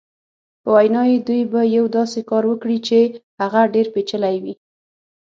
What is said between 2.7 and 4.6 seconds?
چې هغه ډېر پېچلی وي.